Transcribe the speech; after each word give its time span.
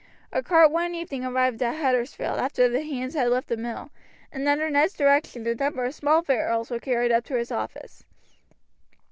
A 0.33 0.41
cart 0.41 0.71
one 0.71 0.95
evening 0.95 1.23
arrived 1.23 1.59
from 1.59 1.75
Huddersfield 1.75 2.39
after 2.39 2.67
the 2.67 2.81
hands 2.81 3.13
had 3.13 3.29
left 3.29 3.49
the 3.49 3.55
mill, 3.55 3.91
and 4.31 4.47
under 4.49 4.67
Ned's 4.67 4.93
direction 4.95 5.45
a 5.45 5.53
number 5.53 5.85
of 5.85 5.93
small 5.93 6.23
barrels 6.23 6.71
were 6.71 6.79
carried 6.79 7.11
up 7.11 7.23
to 7.25 7.35
his 7.35 7.51
office. 7.51 8.03